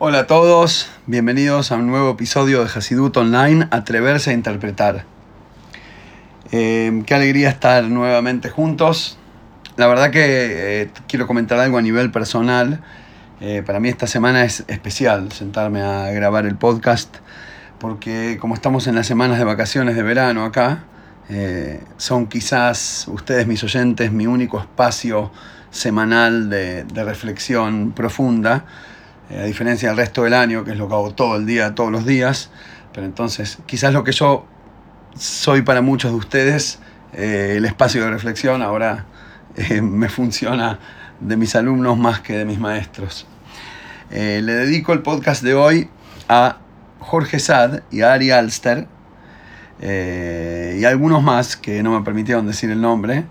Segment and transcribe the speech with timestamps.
[0.00, 5.04] Hola a todos, bienvenidos a un nuevo episodio de Hasidut Online, Atreverse a Interpretar.
[6.52, 9.18] Eh, qué alegría estar nuevamente juntos.
[9.76, 12.80] La verdad que eh, quiero comentar algo a nivel personal.
[13.40, 17.16] Eh, para mí esta semana es especial sentarme a grabar el podcast
[17.80, 20.84] porque como estamos en las semanas de vacaciones de verano acá,
[21.96, 25.32] son quizás ustedes mis oyentes mi único espacio
[25.70, 28.87] semanal de, reflexión profunda eh,
[29.36, 31.92] a diferencia del resto del año, que es lo que hago todo el día, todos
[31.92, 32.50] los días.
[32.92, 34.46] Pero entonces, quizás lo que yo
[35.16, 36.78] soy para muchos de ustedes,
[37.12, 39.06] eh, el espacio de reflexión, ahora
[39.56, 40.78] eh, me funciona
[41.20, 43.26] de mis alumnos más que de mis maestros.
[44.10, 45.90] le dedico el podcast de hoy
[46.28, 46.58] a
[47.00, 48.86] Jorge Sad y a Ari Alster
[49.82, 53.24] y algunos más que no me permitieron decir el nombre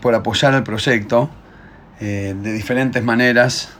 [0.00, 1.28] por apoyar el proyecto
[1.98, 3.76] de diferentes maneras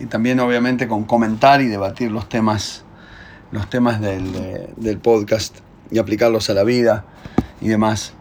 [0.00, 2.84] y también obviamente con comentar y debatir los temas,
[3.50, 5.56] los temas del, podcast
[5.90, 7.04] y aplicarlos a la vida
[7.60, 8.12] y demás.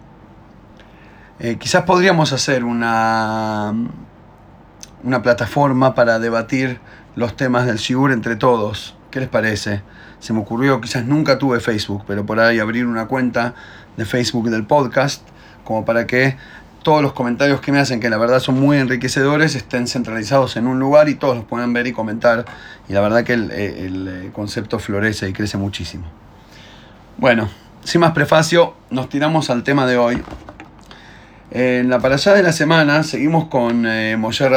[1.39, 3.73] Eh, quizás podríamos hacer una,
[5.03, 6.79] una plataforma para debatir
[7.15, 8.95] los temas del Shigur entre todos.
[9.11, 9.81] ¿Qué les parece?
[10.19, 13.55] Se me ocurrió, quizás nunca tuve Facebook, pero por ahí abrir una cuenta
[13.97, 15.23] de Facebook del podcast,
[15.63, 16.37] como para que
[16.83, 20.67] todos los comentarios que me hacen, que la verdad son muy enriquecedores, estén centralizados en
[20.67, 22.45] un lugar y todos los puedan ver y comentar.
[22.87, 26.05] Y la verdad que el, eh, concepto florece y crece muchísimo.
[27.17, 27.49] Bueno,
[27.83, 30.21] sin más prefacio, nos tiramos al tema de hoy.
[31.51, 34.47] En la parashá de la semana seguimos con eh, Moshe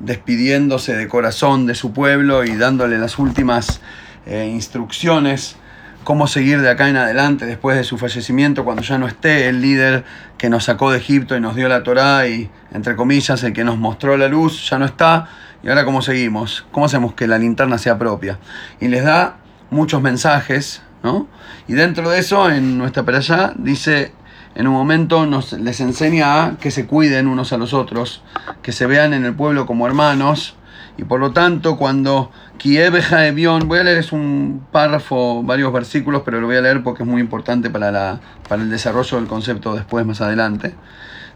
[0.00, 3.80] despidiéndose de corazón de su pueblo y dándole las últimas
[4.26, 5.56] eh, instrucciones
[6.04, 9.60] cómo seguir de acá en adelante después de su fallecimiento, cuando ya no esté el
[9.60, 10.04] líder
[10.38, 13.64] que nos sacó de Egipto y nos dio la Torá y, entre comillas, el que
[13.64, 15.28] nos mostró la luz, ya no está.
[15.62, 16.66] Y ahora, ¿cómo seguimos?
[16.72, 18.38] ¿Cómo hacemos que la linterna sea propia?
[18.80, 19.36] Y les da
[19.70, 21.28] muchos mensajes, ¿no?
[21.68, 24.12] Y dentro de eso, en nuestra allá, dice,
[24.54, 28.22] en un momento nos, les enseña a que se cuiden unos a los otros,
[28.62, 30.56] que se vean en el pueblo como hermanos,
[30.96, 36.22] y por lo tanto, cuando Kiebeja Evión, voy a leer es un párrafo, varios versículos,
[36.24, 39.26] pero lo voy a leer porque es muy importante para, la, para el desarrollo del
[39.26, 40.74] concepto después, más adelante.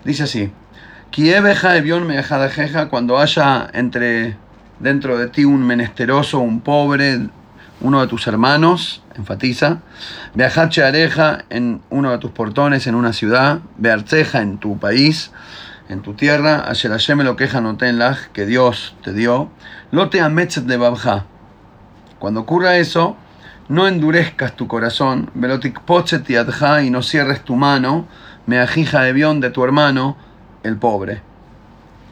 [0.04, 0.52] Dice así:
[1.10, 4.36] Kiebeja Evión me jeja cuando haya entre
[4.78, 7.28] dentro de ti un menesteroso, un pobre,
[7.80, 9.80] uno de tus hermanos, enfatiza,
[10.34, 15.30] Beajache Areja en uno de tus portones en una ciudad, Bearceja en tu país,
[15.88, 17.60] en tu tierra, Asher Hashem lo queja
[18.32, 19.50] que Dios te dio,
[19.90, 21.26] lo te de babja.
[22.18, 23.16] Cuando ocurra eso,
[23.68, 28.06] no endurezcas tu corazón, velotik pochet y no cierres tu mano,
[28.46, 30.16] me ajija de bión de tu hermano,
[30.62, 31.22] el pobre.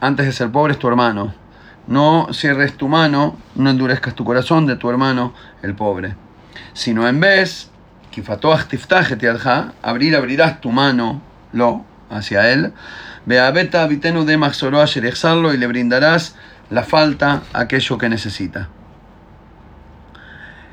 [0.00, 1.34] Antes de ser pobre es tu hermano.
[1.86, 6.16] No cierres tu mano, no endurezcas tu corazón de tu hermano, el pobre.
[6.72, 7.70] Sino en vez,
[8.10, 9.16] kifatoach tiftaje
[9.82, 11.20] abrir, abrirás tu mano,
[11.52, 12.72] lo, hacia él,
[13.26, 14.36] Beabeta vitenu de
[15.54, 16.36] y le brindarás
[16.70, 18.68] la falta aquello que necesita.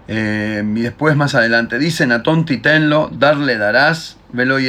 [0.08, 4.68] Eh, y después más adelante dice, Natón titenlo, darle darás, velo y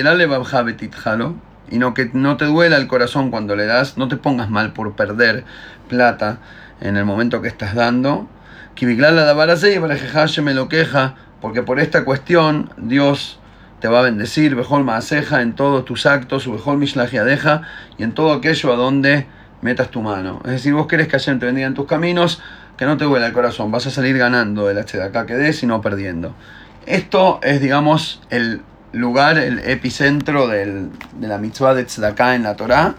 [1.71, 4.73] y no que no te duela el corazón cuando le das, no te pongas mal
[4.73, 5.45] por perder
[5.89, 6.39] plata
[6.81, 8.29] en el momento que estás dando.
[10.39, 13.41] y me lo queja, porque por esta cuestión Dios
[13.83, 17.63] te va a bendecir, Bejol Maaseja, en todos tus actos, Bejol deja
[17.99, 19.27] y en todo aquello a donde
[19.61, 20.41] metas tu mano.
[20.45, 22.41] Es decir, vos querés que Hashem te bendiga en tus caminos,
[22.77, 25.67] que no te duele el corazón, vas a salir ganando el acá que des y
[25.67, 26.33] no perdiendo.
[26.87, 28.63] Esto es, digamos, el
[28.93, 30.87] lugar, el epicentro de
[31.21, 32.95] la mitzvah de Tzedakah en la Torá,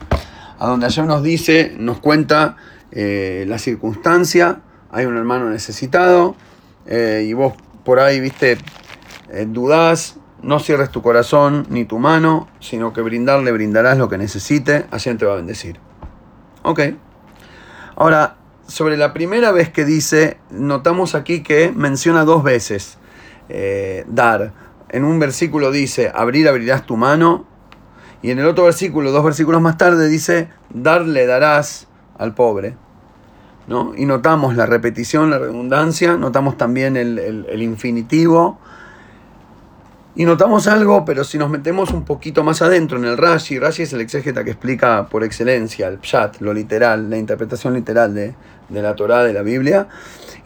[0.59, 2.57] a donde Hashem nos dice, nos cuenta
[2.91, 4.59] eh, la circunstancia,
[4.91, 6.35] hay un hermano necesitado,
[6.87, 7.53] eh, y vos
[7.85, 8.57] por ahí, viste,
[9.31, 14.17] eh, dudás, no cierres tu corazón ni tu mano, sino que brindarle brindarás lo que
[14.17, 15.79] necesite, así te va a bendecir.
[16.63, 16.81] Ok.
[17.95, 18.35] Ahora,
[18.67, 22.97] sobre la primera vez que dice, notamos aquí que menciona dos veces
[23.49, 24.53] eh, dar.
[24.89, 27.45] En un versículo dice, abrir, abrirás tu mano.
[28.21, 31.87] Y en el otro versículo, dos versículos más tarde, dice, darle darás
[32.17, 32.75] al pobre.
[33.67, 33.93] ¿No?
[33.95, 38.59] Y notamos la repetición, la redundancia, notamos también el, el infinitivo
[40.15, 43.81] y notamos algo, pero si nos metemos un poquito más adentro en el Rashi, Rashi
[43.81, 48.35] es el exégeta que explica por excelencia el Pshat, lo literal, la interpretación literal de,
[48.69, 49.87] la Torah, de la Biblia.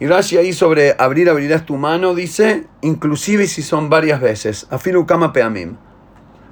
[0.00, 5.04] Y Rashi ahí sobre abrir, abrirás tu mano, dice, inclusive si son varias veces, afilu
[5.04, 5.76] kama peamim.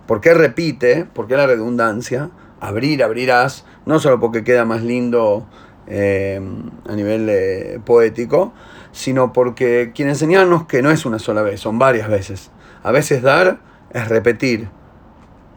[0.07, 1.07] ¿Por qué repite?
[1.07, 2.29] ¿Por qué la redundancia?
[2.61, 5.47] Abrir, abrirás, no solo porque queda más lindo
[5.87, 6.39] eh,
[6.87, 8.53] a nivel eh, poético,
[8.93, 12.51] sino porque quiere enseñarnos que no es una sola vez, son varias veces.
[12.87, 13.59] A veces dar
[13.91, 14.69] es repetir,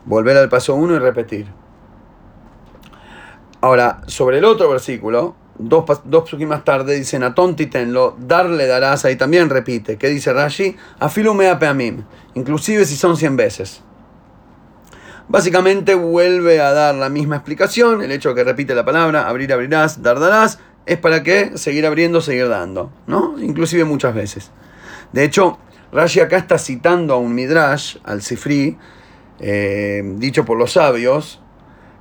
[0.06, 1.46] volver al paso uno y repetir.
[3.62, 9.16] Ahora, sobre el otro versículo, dos, dos más tarde dice Natón titenlo, darle darás, ahí
[9.16, 9.98] también repite.
[9.98, 10.76] ¿Qué dice Rashi?
[10.98, 12.02] Afilumea peamim,
[12.34, 13.84] inclusive si son 100 veces.
[15.28, 19.54] Básicamente vuelve a dar la misma explicación, el hecho de que repite la palabra, abrir,
[19.54, 23.40] abrirás, dar, darás, es para que seguir abriendo, seguir dando, ¿no?
[23.40, 24.50] Inclusive muchas veces.
[25.14, 25.60] De hecho,
[25.92, 28.78] Rashi acá está citando a un Midrash, al Sifri,
[29.40, 31.42] eh, dicho por los sabios,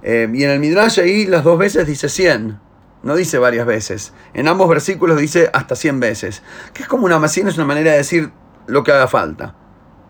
[0.02, 2.60] eh, y en el Midrash ahí las dos veces dice 100,
[3.02, 4.12] no dice varias veces.
[4.34, 6.42] En ambos versículos dice hasta 100 veces,
[6.74, 8.30] que es como una masina, es una manera de decir
[8.66, 9.54] lo que haga falta.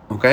[0.08, 0.26] ¿Ok?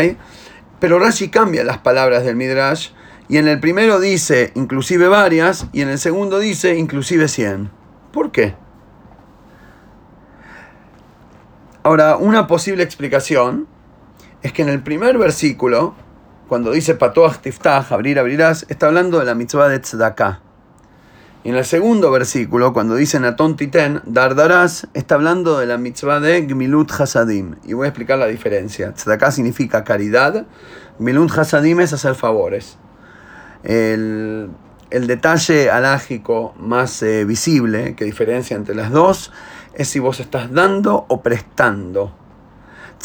[0.80, 2.89] Pero Rashi cambia las palabras del Midrash
[3.27, 7.71] y en el primero dice inclusive varias y en el segundo dice inclusive 100.
[8.12, 8.56] ¿Por qué?
[11.85, 13.67] Ahora, una posible explicación
[14.41, 15.93] es que en el primer versículo
[16.47, 20.41] cuando dice Patoach Tiftach, abrir, abrirás, está hablando de la mitzvah de Tzedakah.
[21.43, 25.77] Y en el segundo versículo, cuando dice Natón Titen, dar darás, está hablando de la
[25.77, 27.57] mitzvah de Gmilut Hasadim.
[27.65, 28.91] Y voy a explicar la diferencia.
[28.91, 30.47] Tzedakah significa caridad,
[30.97, 32.79] Gmilut Hasadim es hacer favores.
[33.63, 34.49] El,
[34.89, 39.31] detalle alágico más eh, visible que diferencia entre las dos
[39.75, 42.25] es si vos estás dando o prestando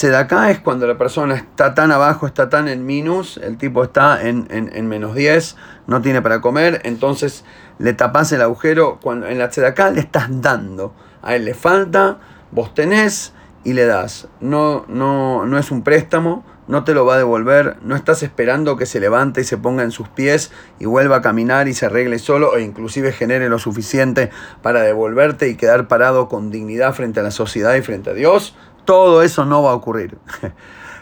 [0.09, 4.21] acá es cuando la persona está tan abajo, está tan en minus, el tipo está
[4.23, 5.57] en, menos 10,
[5.87, 7.45] no tiene para comer, entonces
[7.79, 12.19] le tapas el agujero, cuando en la acá le estás dando, a él le falta,
[12.51, 14.29] vos tenés y le das.
[14.41, 18.77] No, no, no es un préstamo, no te lo va a devolver, no estás esperando
[18.77, 21.87] que se levante y se ponga en sus pies y vuelva a caminar y se
[21.87, 24.31] arregle solo o inclusive genere lo suficiente
[24.63, 28.57] para devolverte y quedar parado con dignidad frente a la sociedad y frente a Dios.
[28.85, 30.17] Todo eso no va a ocurrir.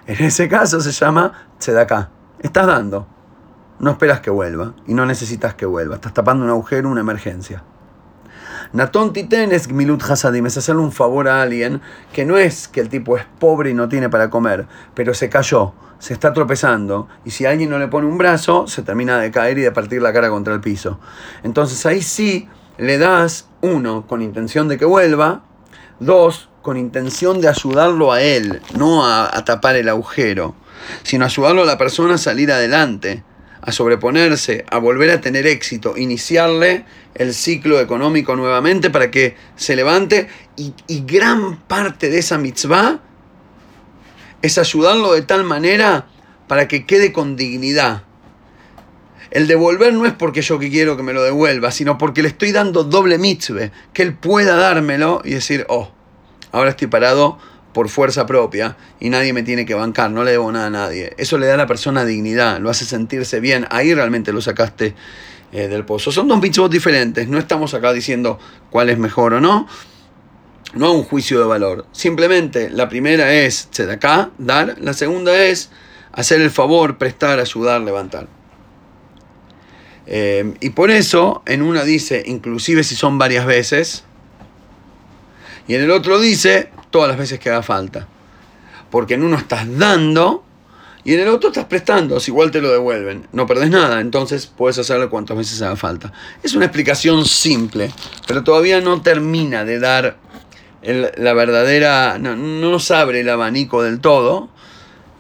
[0.09, 2.09] En ese caso se llama tzedaká.
[2.39, 3.07] Estás dando.
[3.79, 5.97] No esperas que vuelva y no necesitas que vuelva.
[5.97, 7.63] Estás tapando un agujero, una emergencia.
[8.73, 11.81] Natón Titen es Gmilut Hasadim, es hacerle un favor a alguien
[12.13, 15.29] que no es que el tipo es pobre y no tiene para comer, pero se
[15.31, 19.31] cayó, se está tropezando y si alguien no le pone un brazo, se termina de
[19.31, 21.01] caer y de partir la cara contra el piso.
[21.43, 25.43] Entonces ahí sí le das, uno, con intención de que vuelva,
[25.99, 30.55] dos, con intención de ayudarlo a él, no a, tapar el agujero,
[31.03, 33.25] sino ayudarlo a la persona a salir adelante,
[33.61, 36.85] a sobreponerse, a volver a tener éxito, iniciarle
[37.15, 43.01] el ciclo económico nuevamente para que se levante y, y gran parte de esa mitzvah
[44.43, 46.07] es ayudarlo de tal manera
[46.47, 48.05] para que quede con dignidad.
[49.31, 52.29] El devolver no es porque yo que quiero que me lo devuelva, sino porque le
[52.29, 55.93] estoy dando doble mitzvah, que él pueda dármelo y decir, oh,
[56.53, 57.39] Ahora estoy parado
[57.79, 61.15] por fuerza propia y nadie me tiene que bancar, no le debo nada a nadie.
[61.17, 63.69] Eso le da a la persona dignidad, lo hace sentirse bien.
[63.71, 64.97] Ahí realmente lo sacaste
[65.53, 66.11] eh, del pozo.
[66.11, 68.41] Son dos mitzvot diferentes, no estamos acá diciendo
[68.71, 69.69] cuál es mejor o no.
[70.75, 71.87] No un juicio de valor.
[71.93, 74.75] Simplemente la primera es acá dar.
[74.81, 75.71] La segunda es
[76.11, 78.27] hacer el favor, prestar, ayudar, levantar.
[80.09, 84.03] Eh, y por eso en una dice, inclusive si son varias veces,
[85.69, 88.07] y en el otro dice todas las veces que haga falta.
[88.91, 90.45] Porque en uno estás dando
[91.05, 92.21] y en el otro estás prestando.
[92.21, 94.01] Si igual te lo devuelven, no perdés nada.
[94.01, 96.13] Entonces puedes hacerlo cuantas veces haga falta.
[96.43, 97.91] Es una explicación simple,
[98.27, 100.19] pero todavía no termina de dar
[100.83, 102.19] la verdadera.
[102.19, 104.51] No, nos abre el abanico del todo.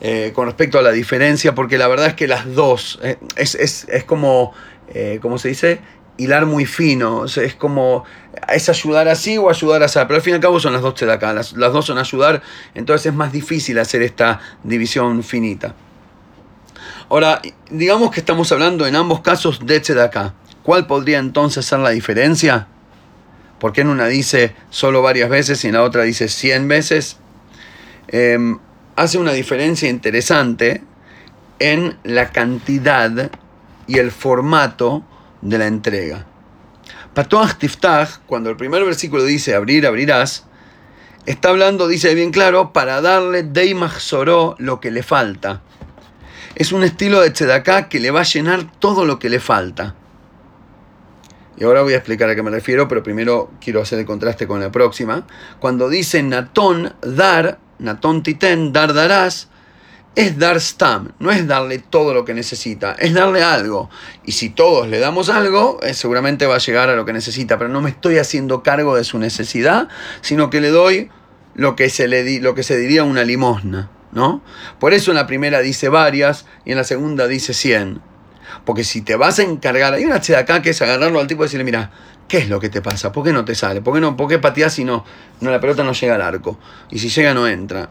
[0.01, 3.57] Eh, con respecto a la diferencia, porque la verdad es que las dos eh, es,
[3.57, 4.53] es, es, como,
[4.95, 5.81] eh, ¿cómo se dice?
[6.19, 7.25] Hilar muy fino.
[7.25, 8.05] es como,
[8.53, 9.99] es ayudar así o ayudar así.
[10.03, 11.33] Pero al fin y al cabo son las dos acá.
[11.33, 12.43] Las, dos son ayudar.
[12.75, 15.75] Entonces es más difícil hacer esta división finita.
[17.09, 20.35] Ahora, digamos que estamos hablando en ambos casos de acá.
[20.63, 22.67] ¿Cuál podría entonces ser la diferencia?
[23.59, 27.17] Porque en una dice solo varias veces y en la otra dice 100 veces.
[28.09, 28.59] Em,
[28.97, 30.83] hace una diferencia interesante
[31.59, 33.31] en la cantidad
[33.87, 35.03] y el formato
[35.41, 36.27] de la entrega.
[37.15, 40.47] Patoach Tiftach, cuando el primer versículo dice abrir, abrirás,
[41.27, 45.63] está hablando, dice bien claro, para darle Deimach Soró lo que le falta.
[46.55, 49.95] Es un estilo de Tzedaká que le va a llenar todo lo que le falta.
[51.57, 54.47] Y ahora voy a explicar a qué me refiero, pero primero quiero hacer el contraste
[54.47, 55.27] con la próxima.
[55.59, 59.49] Cuando dice Natón, dar, Natón Titen, dar, darás,
[60.15, 63.89] es dar stam, no es darle todo lo que necesita, es darle algo.
[64.25, 67.57] Y si todos le damos algo, eh, seguramente va a llegar a lo que necesita,
[67.57, 69.89] pero no me estoy haciendo cargo de su necesidad,
[70.21, 71.11] sino que le doy
[71.55, 74.43] lo que se, le di, lo que se diría una limosna, ¿no?
[74.81, 78.01] Por eso en la primera dice varias y en la segunda dice cien.
[78.65, 81.47] Porque si te vas a encargar, hay una acá que es agarrarlo al tipo y
[81.47, 81.91] decirle, mira,
[82.29, 83.13] ¿qué es lo que te pasa?
[83.13, 83.83] ¿Por qué no te sale?
[83.83, 84.17] ¿Por qué no?
[84.17, 85.05] ¿Por qué pateas si no,
[85.41, 86.59] no la pelota no llega al arco?
[86.91, 87.91] Y si llega no entra.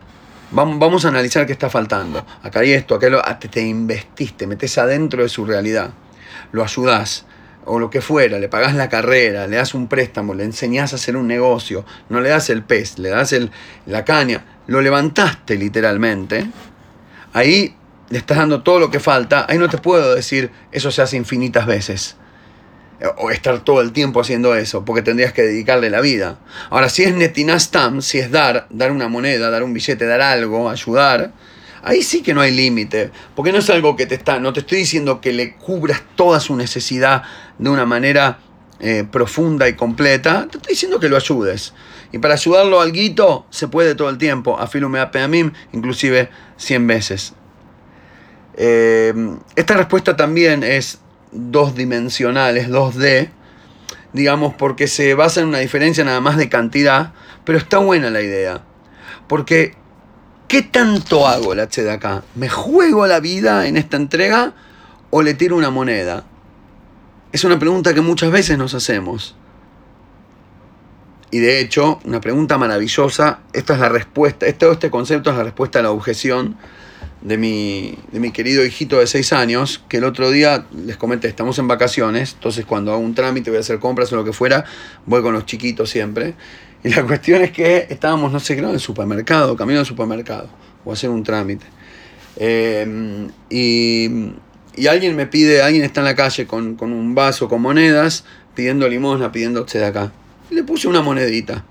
[0.51, 2.25] Vamos, a analizar qué está faltando.
[2.42, 5.92] Acá hay esto, acá lo, ah, te, te investiste, metes adentro de su realidad.
[6.51, 7.25] Lo ayudás,
[7.66, 10.96] o lo que fuera, le pagás la carrera, le das un préstamo, le enseñás a
[10.96, 13.51] hacer un negocio, no le das el pez, le das el,
[13.86, 16.50] la caña, lo levantaste literalmente.
[17.34, 17.75] Ahí
[18.10, 19.46] le estás dando todo lo que falta.
[19.50, 22.16] Ahí no te puedo decir, eso se hace infinitas veces
[23.18, 26.39] o estar todo el tiempo haciendo eso, porque tendrías que dedicarle la vida.
[26.70, 30.70] Ahora, si es netinastam, si es dar, dar una moneda, dar un billete, dar algo,
[30.70, 31.32] ayudar,
[31.84, 34.62] ahí sí que no hay límite, porque no es algo que te está, no te
[34.62, 37.24] estoy diciendo que le cubras toda su necesidad
[37.60, 38.39] de una manera
[38.80, 41.74] eh, profunda y completa, te estoy diciendo que lo ayudes.
[42.12, 46.30] Y para ayudarlo al guito se puede todo el tiempo, a Filume a mí, inclusive
[46.58, 47.34] 100 veces.
[48.56, 49.13] Eh,
[49.56, 51.00] esta respuesta también es
[51.31, 53.29] dos dimensionales, 2D,
[54.13, 58.22] digamos, porque se basa en una diferencia nada más de cantidad, pero está buena la
[58.22, 58.63] idea.
[59.27, 59.75] Porque,
[60.48, 62.24] ¿qué tanto hago la H de acá?
[62.36, 64.53] ¿Me juego la vida en esta entrega
[65.10, 66.25] o le tiro una moneda?
[67.31, 69.36] Es una pregunta que muchas veces nos hacemos.
[71.29, 75.43] Y de hecho, una pregunta maravillosa, esta es la respuesta, este, este concepto es la
[75.43, 76.57] respuesta a la objeción
[77.22, 81.28] de mi, de mi querido hijito de 6 años, que el otro día les comenté,
[81.28, 84.34] estamos en vacaciones, entonces cuando hago un trámite, voy a hacer compras o lo que
[84.34, 84.66] fuera,
[85.06, 86.36] voy con los chiquitos siempre.
[86.84, 90.50] Y la cuestión es que estábamos, no sé, creo, en el supermercado, camino al supermercado,
[90.86, 91.66] o hacer un trámite.
[92.38, 94.10] Em, y,
[94.76, 98.26] y, alguien me pide, alguien está en la calle con, con un vaso con monedas,
[98.54, 100.12] pidiendo limosna, pidiendo de acá.
[100.52, 101.66] Y le puse una monedita.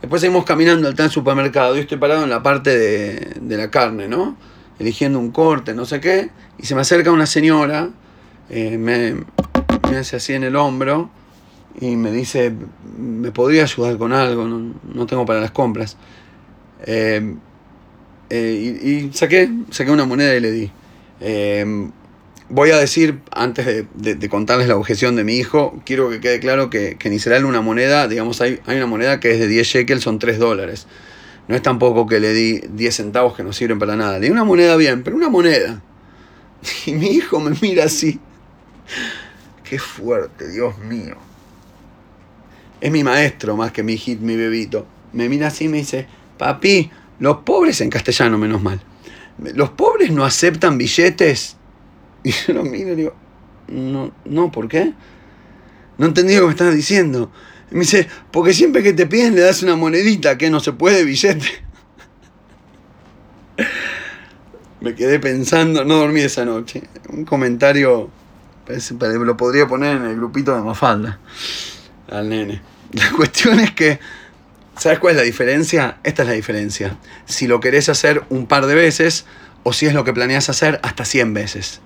[0.00, 1.74] Después seguimos caminando al tal supermercado.
[1.74, 4.36] Yo estoy parado en la parte de, de la carne, ¿no?
[4.78, 7.90] Eligiendo un corte, no sé qué, y se me acerca una señora,
[8.50, 9.14] eh, me,
[9.90, 11.10] me, hace así en el hombro
[11.80, 12.52] y me dice,
[12.98, 14.46] ¿me podría ayudar con algo?
[14.46, 15.96] No, tengo para las compras.
[16.84, 17.34] Eh,
[18.30, 20.70] eh, y, saqué, saqué una moneda y le di.
[22.48, 26.68] voy a decir, antes de, contarles la objeción de mi hijo, quiero que quede claro
[26.68, 29.66] que, que ni será una moneda, digamos, hay, hay una moneda que es de 10
[29.66, 30.86] shekels, son 3 dólares.
[31.48, 34.18] No es tampoco que le di 10 centavos que no sirven para nada.
[34.18, 35.82] Le di una moneda bien, pero una moneda.
[36.86, 38.20] Y mi hijo me mira así.
[39.64, 41.16] Qué fuerte, Dios mío.
[42.80, 44.86] Es mi maestro más que mi hit, mi bebito.
[45.12, 46.06] Me mira así y me dice,
[46.38, 48.80] papi, los pobres en castellano, menos mal.
[49.38, 51.56] Los pobres no aceptan billetes.
[52.24, 53.14] Y yo lo miro y digo,
[53.66, 54.92] no, no, ¿por qué?
[55.98, 57.32] No entendí lo que me estás diciendo.
[57.72, 60.72] Y me dice, porque siempre que te piden le das una monedita, que no se
[60.72, 61.46] puede billete.
[64.82, 66.82] me quedé pensando, no dormí esa noche.
[67.08, 68.10] Un comentario,
[69.00, 71.18] lo podría poner en el grupito de Mafalda,
[72.10, 72.60] al nene.
[72.92, 73.98] La cuestión es que,
[74.76, 75.96] ¿sabes cuál es la diferencia?
[76.04, 76.98] Esta es la diferencia.
[77.24, 79.24] Si lo querés hacer un par de veces
[79.62, 81.80] o si es lo que planeas hacer hasta 100 veces.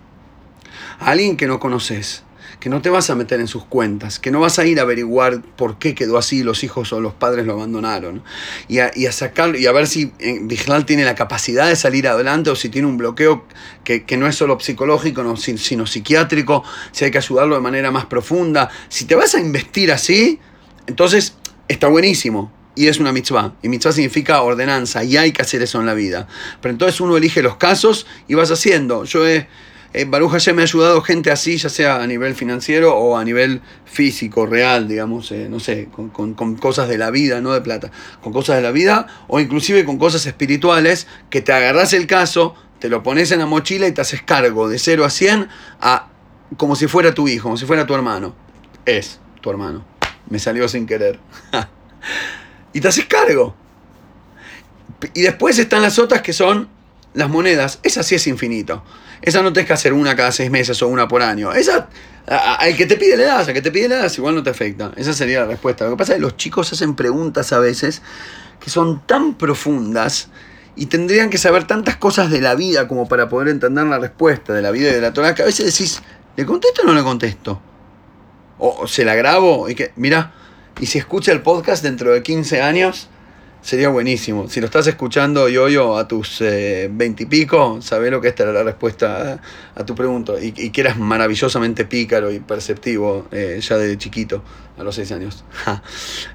[0.98, 2.24] A alguien que no conoces
[2.60, 4.82] que no te vas a meter en sus cuentas, que no vas a ir a
[4.82, 8.22] averiguar por qué quedó así, los hijos o los padres lo abandonaron,
[8.68, 12.08] y a, y a sacarlo, y a ver si Vigilal tiene la capacidad de salir
[12.08, 13.44] adelante o si tiene un bloqueo
[13.84, 18.70] que, no es solo psicológico, sino psiquiátrico, si hay que ayudarlo de manera más profunda.
[18.88, 20.40] Si te vas a investir así,
[20.86, 21.34] entonces
[21.68, 23.54] está buenísimo, y es una mitzvah.
[23.62, 26.28] Y mitzvah significa ordenanza y hay que hacer eso en la vida.
[26.60, 29.04] Pero entonces uno elige los casos y vas haciendo.
[29.04, 29.48] Yo he,
[29.96, 33.62] eh, Baruch me ha ayudado gente así, ya sea a nivel financiero o a nivel
[33.86, 37.90] físico, real, digamos, eh, no sé, con, cosas de la vida, no de plata,
[38.22, 42.54] con cosas de la vida o inclusive con cosas espirituales, que te agarras el caso,
[42.78, 45.48] te lo pones en la mochila y te haces cargo de 0 a 100
[45.80, 46.08] a,
[46.58, 48.34] como si fuera tu hijo, como si fuera tu hermano.
[48.84, 49.82] Es tu hermano.
[50.28, 51.18] Me salió sin querer.
[52.74, 53.54] y te haces cargo.
[55.14, 56.75] Y después están las otras que son
[57.16, 57.80] las monedas.
[57.82, 58.84] Esa sí es infinito.
[59.22, 61.52] Esa no tienes que hacer una cada seis meses o una por año.
[61.52, 61.88] Esa,
[62.26, 64.50] al que te pide le das, al que te pide le das, igual no te
[64.50, 64.92] afecta.
[64.96, 65.84] Esa sería la respuesta.
[65.84, 68.02] Lo que pasa es que los chicos hacen preguntas a veces
[68.60, 70.28] que son tan profundas
[70.76, 74.52] y tendrían que saber tantas cosas de la vida como para poder entender la respuesta
[74.52, 76.02] de la vida y de la Torah que a veces decís,
[76.36, 77.60] ¿le contesto o no le contesto?
[78.58, 80.34] O, se la grabo y que, mira,
[80.78, 83.08] y si escucha el podcast dentro de 15 años
[83.62, 84.48] Sería buenísimo.
[84.48, 88.62] Si lo estás escuchando, yo a tus eh, veintipico, sabés lo que esta era la
[88.62, 89.40] respuesta
[89.74, 90.34] a, tu pregunta.
[90.40, 94.44] Y, que eras maravillosamente pícaro y perceptivo eh, ya desde chiquito,
[94.78, 95.44] a los seis años.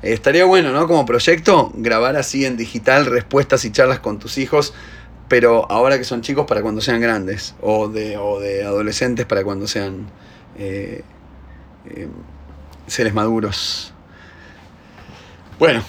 [0.02, 0.88] estaría bueno, ¿no?
[0.88, 4.74] Como proyecto, grabar así en digital respuestas y charlas con tus hijos,
[5.30, 9.46] pero ahora que son chicos para cuando sean grandes, o de, o de adolescentes para
[9.46, 10.08] cuando sean
[10.58, 11.02] eh,
[12.88, 13.94] seres maduros.
[15.58, 15.82] Bueno.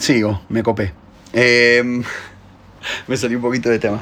[0.00, 0.94] Sigo, me copé.
[1.34, 2.02] Em,
[3.06, 3.98] me salí un poquito de tema.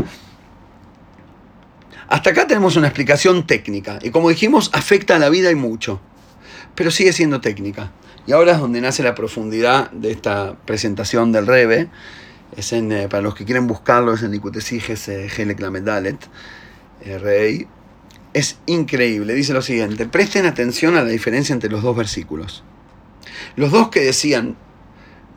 [2.07, 6.00] Hasta acá tenemos una explicación técnica y como dijimos afecta a la vida y mucho,
[6.76, 7.90] pero sigue siendo técnica.
[8.28, 11.88] Y ahora es donde nace la profundidad de esta presentación del Rebe.
[12.57, 15.11] Es en, eh, para los que quieren buscarlo, es en Nicutesiges
[15.83, 16.28] Dalet,
[17.05, 17.67] eh, Rey.
[18.35, 22.62] Es increíble, dice lo siguiente, presten atención a la diferencia entre los dos versículos.
[23.57, 24.57] Los dos que decían,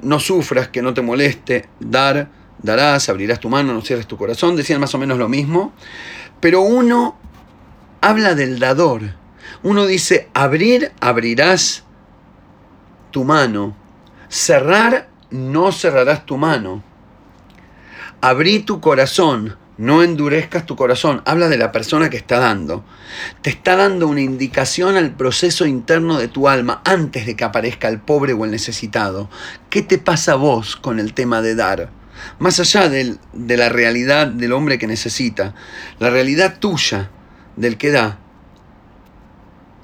[0.02, 2.30] no sufras, que no te moleste, dar,
[2.62, 5.74] darás, abrirás tu mano, no cierres tu corazón, decían más o menos lo mismo,
[6.40, 7.18] pero uno
[8.02, 9.02] habla del dador,
[9.64, 11.84] uno dice, abrir, abrirás
[13.12, 13.76] tu mano,
[14.30, 16.84] cerrar, no cerrarás tu mano,
[18.22, 21.24] abrí tu corazón, no endurezcas tu corazón.
[21.26, 22.86] Habla de la persona que está dando.
[23.42, 27.88] Te está dando una indicación al proceso interno de tu alma antes de que aparezca
[27.88, 29.28] el pobre o el necesitado.
[29.72, 31.90] ¿Qué te pasa a vos con el tema de dar?
[32.38, 33.18] Más allá de
[33.58, 35.56] la realidad del hombre que necesita,
[35.98, 37.10] la realidad tuya
[37.56, 38.20] del que da.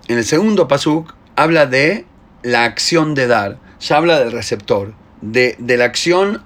[0.08, 2.06] En el segundo pasuk habla de
[2.44, 3.60] la acción de dar.
[3.80, 6.44] Ya habla del receptor, de la acción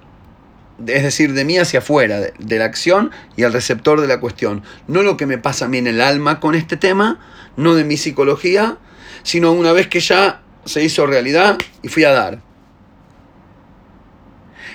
[0.86, 4.62] es decir, de mí hacia afuera, de, la acción y al receptor de la cuestión.
[4.88, 7.20] No lo que me pasa a mí en el alma con este tema,
[7.56, 8.78] no de mi psicología,
[9.22, 12.40] sino una vez que ya se hizo realidad y fui a dar.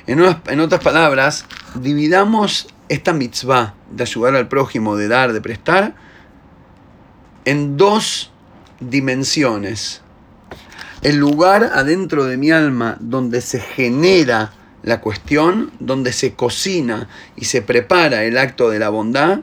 [0.06, 1.46] En, en otras palabras,
[1.76, 5.96] dividamos esta mitzvah de ayudar al prójimo, de dar, de prestar,
[7.46, 8.32] en dos
[8.80, 10.02] dimensiones.
[11.02, 14.52] El lugar adentro de mi alma donde se genera
[14.88, 19.42] la cuestión, donde se cocina y se prepara el acto de la bondad,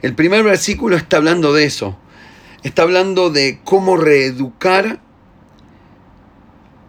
[0.00, 1.98] el primer versículo está hablando de eso.
[2.62, 5.00] Está hablando de cómo reeducar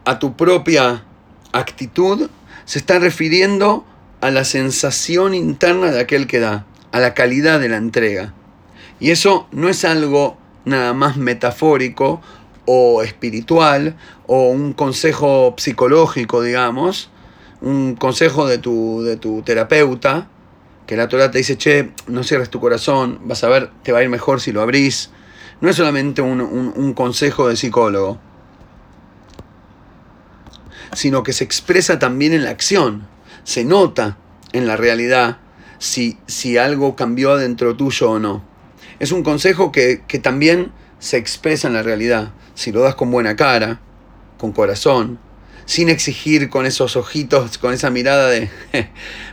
[0.06, 1.04] a tu propia
[1.52, 2.30] actitud.
[2.64, 3.86] Se está refiriendo
[4.22, 8.34] a la sensación interna de aquel que da, a la calidad de la entrega.
[9.02, 12.22] Y eso no es algo nada más metafórico
[12.66, 13.98] o espiritual
[14.28, 17.10] o un consejo psicológico, digamos,
[17.62, 20.30] un consejo de tu, de tu terapeuta,
[20.86, 24.00] que la Torah te dice, che, no cierres tu corazón, vas a ver, te va
[24.00, 25.10] a ir mejor si lo abrís.
[25.62, 28.20] No es solamente un, un consejo de psicólogo,
[30.94, 33.08] sino que se expresa también en la acción,
[33.44, 34.18] se nota
[34.54, 35.38] en la realidad
[35.80, 38.44] si, si algo cambió adentro tuyo o no.
[39.00, 43.12] Es un consejo que, que también se expresa en la realidad, si lo das con
[43.12, 43.80] buena cara,
[44.38, 45.20] con corazón,
[45.66, 48.50] sin exigir con esos ojitos, con esa mirada de,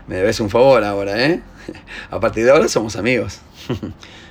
[0.07, 1.43] me debes un favor ahora, ¿eh?
[2.11, 3.41] A partir de ahora somos amigos.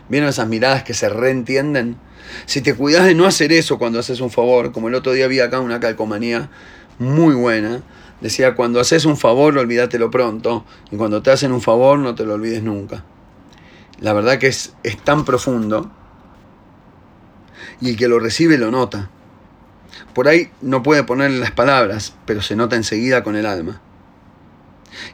[0.09, 1.97] ¿Vieron esas miradas que se reentienden?
[2.45, 5.27] Si te cuidas de no hacer eso cuando haces un favor, como el otro día
[5.27, 6.49] vi acá una calcomanía
[6.99, 7.81] muy buena,
[8.19, 12.25] decía, cuando haces un favor, olvídatelo pronto, y cuando te hacen un favor, no te
[12.25, 13.03] lo olvides nunca.
[13.99, 15.91] La verdad que es, es tan profundo,
[17.79, 19.09] y el que lo recibe lo nota.
[20.13, 23.81] Por ahí no puede ponerle las palabras, pero se nota enseguida con el alma.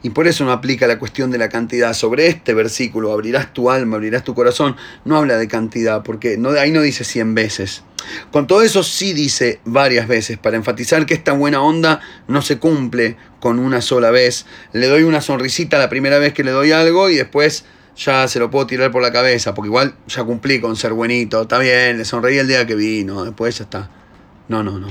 [0.02, 1.92] Y por eso no aplica la cuestión de la cantidad.
[1.94, 6.50] Sobre este versículo, abrirás tu alma, abrirás tu corazón, no habla de cantidad, porque no,
[6.50, 7.82] ahí no dice 100 veces.
[8.30, 12.58] Con todo eso sí dice varias veces, para enfatizar que esta buena onda no se
[12.58, 14.46] cumple con una sola vez.
[14.72, 17.64] Le doy una sonrisita la primera vez que le doy algo y después
[17.96, 21.42] ya se lo puedo tirar por la cabeza, porque igual ya cumplí con ser buenito.
[21.42, 23.90] Está bien, le sonreí el día que vino, después ya está.
[24.48, 24.88] No, no, no.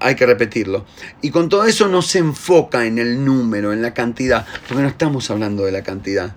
[0.00, 0.84] Hay que repetirlo.
[1.22, 4.88] Y con todo eso no se enfoca en el número, en la cantidad, porque no
[4.88, 6.34] estamos hablando de la cantidad.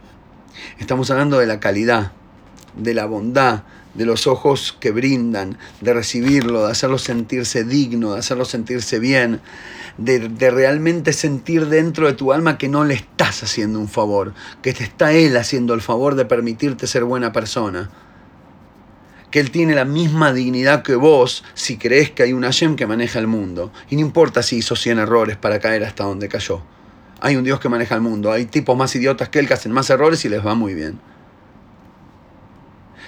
[0.79, 2.13] Estamos hablando de la calidad,
[2.75, 8.19] de la bondad, de los ojos que brindan, de recibirlo, de hacerlo sentirse digno, de
[8.19, 9.41] hacerlo sentirse bien,
[9.97, 14.33] de, de, realmente sentir dentro de tu alma que no le estás haciendo un favor,
[14.61, 17.89] que te está Él haciendo el favor de permitirte ser buena persona
[19.37, 22.87] que Él tiene la misma dignidad que vos si crees que hay un Hashem que
[22.87, 23.71] maneja el mundo.
[23.87, 26.63] Y no importa si hizo 100 errores para caer hasta donde cayó.
[27.19, 28.31] Hay un Dios que maneja el mundo.
[28.31, 30.99] Hay tipos más idiotas que Él que hacen más errores y les va muy bien.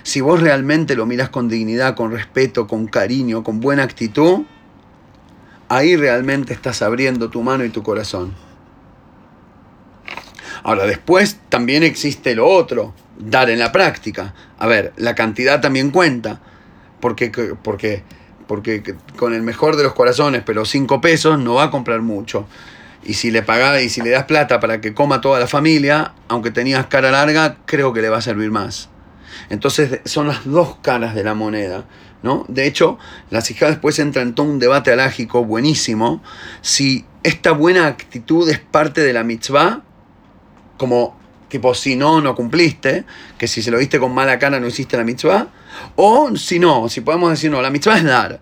[0.03, 4.43] Si vos realmente lo miras con dignidad, con respeto, con cariño, con buena actitud,
[5.67, 8.35] ahí realmente estás abriendo tu mano y tu corazón.
[10.61, 14.33] Ahora, después también existe lo otro, dar en la práctica.
[14.57, 16.41] A ver, la cantidad también cuenta,
[16.99, 17.29] porque,
[17.61, 18.03] porque,
[18.47, 22.47] porque con el mejor de los corazones, pero cinco pesos, no va a comprar mucho.
[23.03, 26.13] Y si le pagas y si le das plata para que coma toda la familia,
[26.27, 28.89] aunque tenías cara larga, creo que le va a servir más.
[29.49, 31.85] Entonces son las dos caras de la moneda.
[32.21, 32.45] ¿no?
[32.47, 32.97] De hecho,
[33.29, 36.21] la hija después entra en todo un debate alágico buenísimo.
[36.61, 39.83] Si esta buena actitud es parte de la mitzvah,
[40.77, 41.18] como
[41.49, 43.03] tipo si no, no cumpliste,
[43.37, 45.47] que si se lo viste con mala cara no hiciste la mitzvah,
[45.95, 48.39] o si no, si podemos decir no, la mitzvah es dar.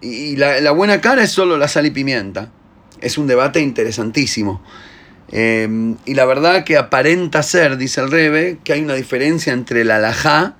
[0.00, 2.50] Y la, buena cara es solo la sal y pimienta.
[3.00, 4.62] Es un debate interesantísimo.
[5.30, 9.84] Em, y la verdad que aparenta ser, dice el Rebe, que hay una diferencia entre
[9.84, 10.56] la alajá,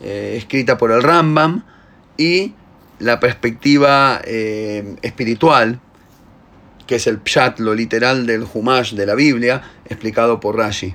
[0.00, 1.64] eh, escrita por el Rambam,
[2.16, 2.54] y
[2.98, 5.80] la perspectiva eh, espiritual,
[6.86, 10.94] que es el pshat, lo literal del Humash de la Biblia, explicado por Rashi.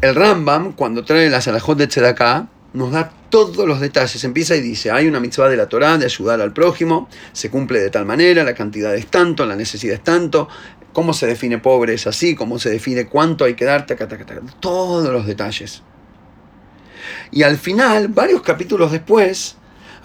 [0.00, 4.22] El Rambam, cuando trae las alajot de Tzedakah, nos da todos los detalles.
[4.24, 7.80] Empieza y dice, hay una mitzvah de la Torah de ayudar al prójimo, se cumple
[7.80, 10.48] de tal manera, la cantidad es tanto, la necesidad es tanto,
[10.92, 13.86] cómo se define pobre es así, cómo se define cuánto hay que dar,
[14.60, 15.82] todos los detalles.
[17.30, 19.56] Y al final, varios capítulos después,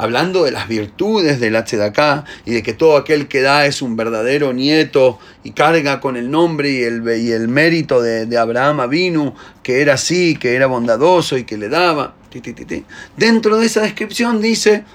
[0.02, 3.96] hablando de las virtudes del Tzedakah y de que todo aquel que da es un
[3.96, 9.36] verdadero nieto y carga con el nombre y el, y el mérito de, Abraham Avinu,
[9.62, 12.16] que era así, que era bondadoso y que le daba.
[13.16, 14.86] Dentro de esa descripción dice,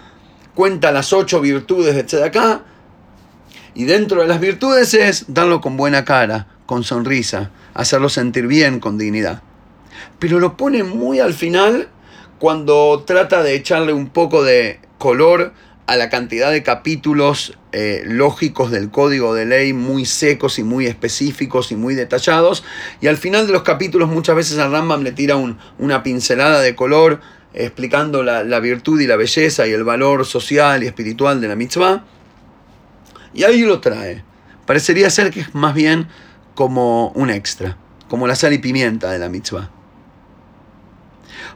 [0.57, 2.63] cuenta las ocho virtudes de Tzedakah
[3.77, 8.81] y dentro de las virtudes es darlo con buena cara, con sonrisa, hacerlo sentir bien,
[8.81, 9.41] con dignidad.
[10.19, 11.91] Pero lo pone muy al final
[12.41, 15.53] cuando trata de echarle un poco de color
[15.87, 20.87] a la cantidad de capítulos eh, lógicos del código de ley muy secos y muy
[20.87, 22.65] específicos y muy detallados.
[23.01, 25.37] Y al final de los capítulos muchas veces al Rambam le tira
[25.79, 27.21] una pincelada de color
[27.55, 31.57] explicando la, la, virtud y la belleza y el valor social y espiritual de la
[31.57, 32.05] mitzvah.
[33.33, 34.25] Y ahí lo trae.
[34.67, 36.09] Parecería ser que es más bien
[36.55, 37.77] como un extra,
[38.09, 39.71] como la sal y pimienta de la mitzvah.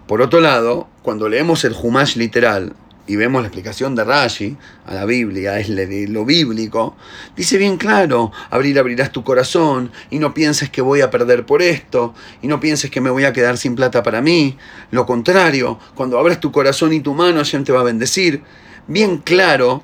[0.06, 2.74] Por otro lado, cuando leemos el Humash literal,
[3.10, 6.94] y vemos la explicación de Rashi a la Biblia, es lo bíblico,
[7.34, 11.60] dice bien claro, abrir, abrirás tu corazón y no pienses que voy a perder por
[11.60, 14.56] esto y no pienses que me voy a quedar sin plata para mí.
[14.92, 18.44] Lo contrario, cuando abres tu corazón y tu mano, Hashem te va a bendecir.
[18.86, 19.82] Bien claro,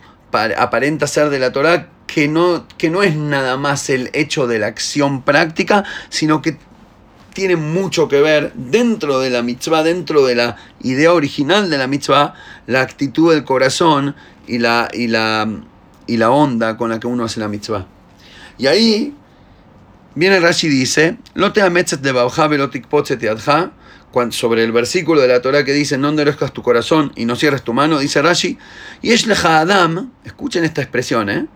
[0.56, 4.60] aparenta ser de la Torah que no, que no es nada más el hecho de
[4.60, 6.58] la acción práctica, sino que
[7.36, 11.86] tiene mucho que ver dentro de la mitzvah, dentro de la idea original de la
[11.86, 12.32] mitzvah,
[12.66, 15.46] la actitud del corazón y la, y la,
[16.06, 17.86] y la onda con la que uno hace la mitzvah.
[18.56, 19.14] Y ahí
[20.14, 21.60] viene Rashi dice, lo te
[22.00, 22.10] de
[24.30, 27.62] sobre el versículo de la Torah que dice, no endurezcas tu corazón y no cierres
[27.62, 28.56] tu mano, dice Rashi,
[29.02, 29.26] y es
[29.60, 31.46] Adam, escuchen esta expresión, ¿eh?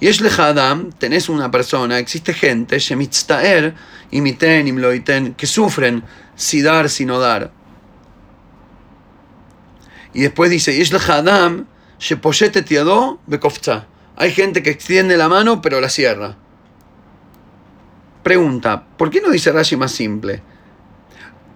[0.00, 3.74] Y es Adam, tenés una persona, existe gente, Shemitztaer,
[4.10, 6.02] imiten, imloiten, que sufren
[6.34, 7.52] si dar, si no dar.
[10.14, 11.66] Y después dice, y es Adam,
[13.26, 13.86] Bekofza.
[14.16, 16.36] Hay gente que extiende la mano, pero la cierra.
[18.22, 20.42] Pregunta, ¿por qué no dice Rashi más simple?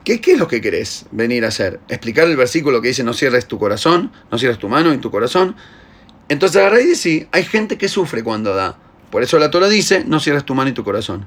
[0.04, 1.80] ¿Qué, ¿Qué, es lo que querés venir a hacer?
[1.88, 5.11] ¿Explicar el versículo que dice no cierres tu corazón, no cierres tu mano y tu
[5.11, 5.57] corazón?
[6.29, 8.79] Entonces agarra y dice, hay gente que sufre cuando da.
[9.11, 11.27] Por eso la Torah dice, no cierres tu mano y tu corazón.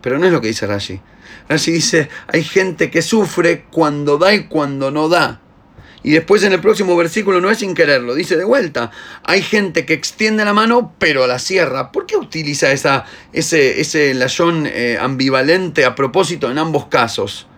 [0.00, 1.00] Pero no es lo que dice Rashi.
[1.48, 5.40] Rashi dice, hay gente que sufre cuando da y cuando no da.
[6.02, 8.92] Y después en el próximo versículo no es sin quererlo, dice de vuelta,
[9.24, 11.90] hay gente que extiende la mano pero la cierra.
[11.90, 17.48] ¿Por qué utiliza esa, ese, ese layón eh, ambivalente a propósito en ambos casos?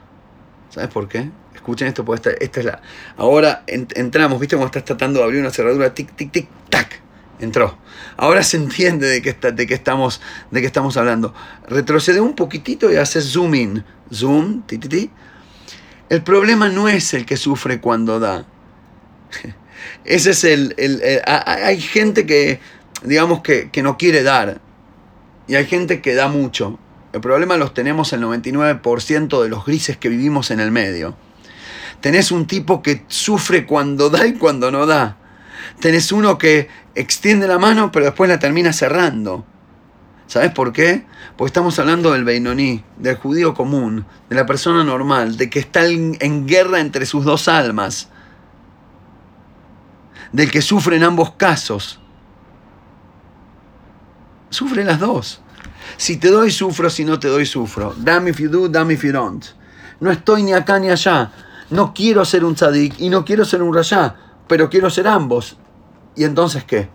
[0.71, 1.31] ¿Sabes por qué?
[1.61, 2.81] Escuchen esto, porque esta, es la.
[3.19, 5.93] Ahora entramos, ¿viste cómo estás tratando de abrir una cerradura?
[5.93, 7.03] Tic, tic, tic, tac.
[7.39, 7.77] Entró.
[8.17, 11.35] Ahora se entiende de qué, está, de qué, estamos, de qué estamos hablando.
[11.69, 13.85] Retrocede un poquitito y haces zoom in.
[14.11, 15.11] Zoom, ti, ti, ti.
[16.09, 18.47] El problema no es el que sufre cuando da.
[20.07, 20.75] Ese es el.
[21.27, 22.59] hay gente que,
[23.05, 24.63] digamos, que, que no quiere dar.
[25.47, 26.79] Y hay gente que da mucho.
[27.13, 31.17] El problema los tenemos el 99% de los grises que vivimos en el medio.
[32.01, 35.17] Tenés un tipo que sufre cuando da y cuando no da.
[35.81, 39.45] Tenés uno que extiende la mano pero después la termina cerrando.
[40.27, 41.05] ¿Sabes por qué?
[41.37, 45.87] Porque estamos hablando del Beinoní, del judío común, de la persona normal, de que está
[45.87, 48.09] en guerra entre sus dos almas,
[50.33, 52.01] del que sufre en ambos casos.
[54.51, 55.41] Sufre las dos.
[55.97, 57.95] Si te doy, sufro, si no te doy, sufro.
[57.97, 59.45] Damn if you do, damn if you don't.
[60.01, 61.33] No estoy ni acá ni allá.
[61.71, 64.17] No quiero ser un tzadik y no quiero ser un rayá,
[64.49, 65.57] pero quiero ser ambos.
[66.17, 66.89] ¿Y entonces qué?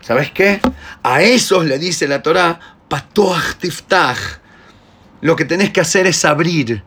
[0.00, 0.60] ¿Sabes qué?
[1.02, 4.18] A esos le dice la Torá, patoach tiftach.
[5.20, 6.82] Lo que tenés que hacer es abrir.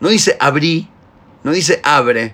[0.00, 0.88] No dice abrí,
[1.42, 2.32] no dice abre.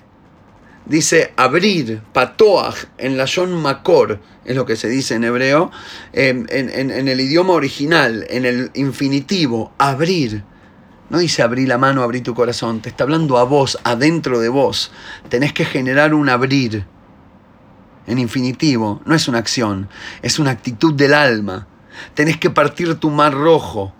[0.84, 5.72] Dice abrir, patoach, en la Yon Makor, es lo que se dice en hebreo,
[6.12, 10.44] en, en el idioma original, en el infinitivo, abrir.
[11.08, 14.48] No dice abrir la mano, abrir tu corazón, te está hablando a vos, adentro de
[14.48, 14.90] vos.
[15.28, 16.84] Tenés que generar un abrir
[18.06, 19.88] en infinitivo, no es una acción,
[20.22, 21.66] es una actitud del alma.
[22.14, 23.92] Tenés que partir tu mar rojo.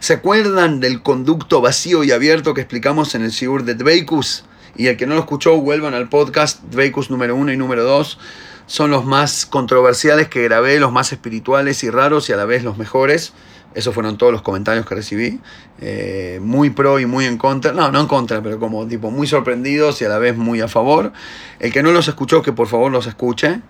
[0.00, 4.44] ¿Se acuerdan del conducto vacío y abierto que explicamos en el Sigur de Dveikus?
[4.76, 8.18] Y el que no lo escuchó, vuelvan al podcast Dveikus número 1 y número 2.
[8.66, 12.64] Son los más controversiales que grabé, los más espirituales y raros y a la vez
[12.64, 13.34] los mejores.
[13.74, 15.40] Esos fueron todos los comentarios que recibí.
[15.80, 17.72] Eh, muy pro y muy en contra.
[17.72, 20.68] No, no en contra, pero como tipo muy sorprendidos y a la vez muy a
[20.68, 21.12] favor.
[21.58, 23.60] El que no los escuchó, que por favor los escuche.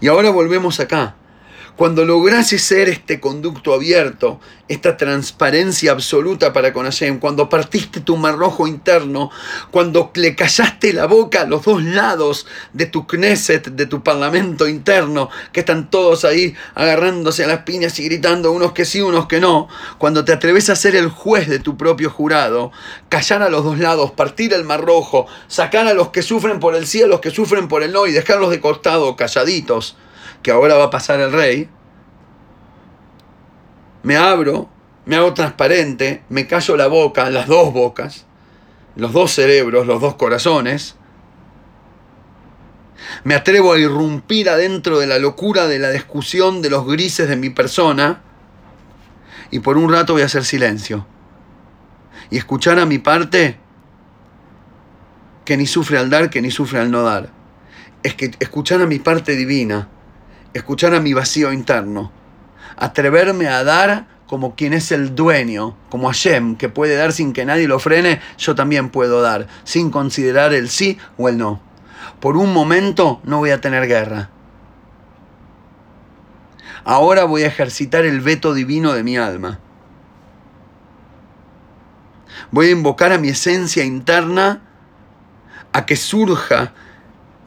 [0.00, 1.14] Y ahora volvemos acá.
[1.78, 8.16] Cuando lograste ser este conducto abierto, esta transparencia absoluta para con Hashem, cuando partiste tu
[8.16, 9.30] mar rojo interno,
[9.70, 14.66] cuando le callaste la boca a los dos lados de tu Knesset, de tu parlamento
[14.66, 19.28] interno, que están todos ahí agarrándose a las piñas y gritando unos que sí, unos
[19.28, 22.72] que no, cuando te atreves a ser el juez de tu propio jurado,
[23.08, 26.74] callar a los dos lados, partir el mar rojo, sacar a los que sufren por
[26.74, 29.94] el sí, a los que sufren por el no y dejarlos de costado calladitos,
[30.42, 31.68] que ahora va a pasar el rey,
[34.02, 34.68] me abro,
[35.04, 38.26] me hago transparente, me callo la boca, las dos bocas,
[38.96, 40.96] los dos cerebros, los dos corazones,
[43.24, 47.36] me atrevo a irrumpir adentro de la locura de la discusión de los grises de
[47.36, 48.22] mi persona
[49.50, 51.06] y por un rato voy a hacer silencio
[52.30, 53.56] y escuchar a mi parte
[55.44, 57.30] que ni sufre al dar, que ni sufre al no dar.
[58.02, 59.88] Es que escuchar a mi parte divina,
[60.58, 62.12] escuchar a mi vacío interno,
[62.76, 67.46] atreverme a dar como quien es el dueño, como Hashem, que puede dar sin que
[67.46, 71.62] nadie lo frene, yo también puedo dar, sin considerar el sí o el no.
[72.20, 74.30] Por un momento no voy a tener guerra.
[76.84, 79.60] Ahora voy a ejercitar el veto divino de mi alma.
[82.50, 84.62] Voy a invocar a mi esencia interna
[85.72, 86.72] a que surja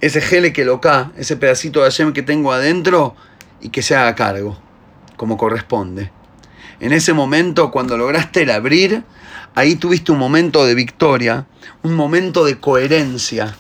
[0.02, 3.16] ese gele que loca, ese pedacito de Hashem que tengo adentro
[3.62, 4.58] y que se haga cargo
[5.16, 6.12] como corresponde.
[6.80, 9.04] En ese momento, cuando lograste el abrir,
[9.54, 11.46] ahí tuviste un momento de victoria,
[11.84, 13.56] un momento de coherencia,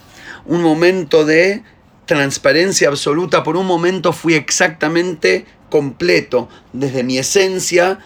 [0.45, 1.63] un momento de
[2.07, 3.43] transparencia absoluta.
[3.43, 7.99] Por un momento fui exactamente completo, desde mi esencia,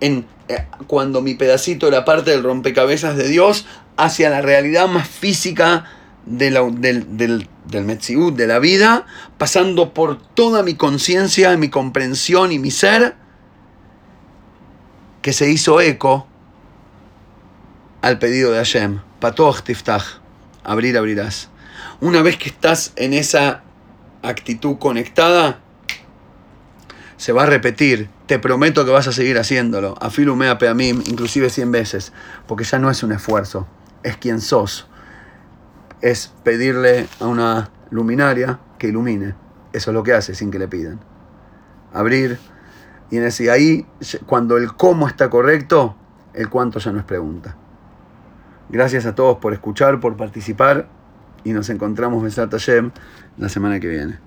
[0.00, 5.08] en, eh, cuando mi pedacito era parte del rompecabezas de Dios, hacia la realidad más
[5.08, 5.84] física
[6.26, 7.86] de del, del, del
[8.36, 9.06] de la vida,
[9.38, 13.16] pasando por toda mi conciencia, mi comprensión y mi ser,
[15.22, 16.26] que se hizo eco
[18.02, 19.00] al pedido de Hashem.
[19.20, 20.20] Patoch tiftach,
[20.62, 21.48] abrir, abrirás.
[22.00, 23.62] Una vez que estás en esa
[24.22, 25.60] actitud conectada,
[27.16, 28.10] se va a repetir.
[28.26, 29.96] Te prometo que vas a seguir haciéndolo.
[30.00, 32.12] Afilumea peamim, inclusive 100 veces,
[32.46, 33.66] porque ya no es un esfuerzo,
[34.02, 34.86] es quien sos
[36.00, 39.34] es pedirle a una luminaria que ilumine.
[39.72, 41.00] Eso es lo que hace sin que le pidan.
[41.92, 42.38] Abrir.
[43.10, 43.86] Y en ese ahí,
[44.26, 45.96] cuando el cómo está correcto,
[46.34, 47.56] el cuánto ya no es pregunta.
[48.68, 50.88] Gracias a todos por escuchar, por participar
[51.44, 52.90] y nos encontramos en Hashem
[53.38, 54.25] la semana que viene.